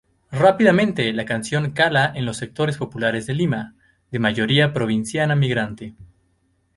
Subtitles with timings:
[0.31, 3.75] Rápidamente la canción cala en los sectores populares de Lima,
[4.09, 5.93] de mayoría provinciana migrante.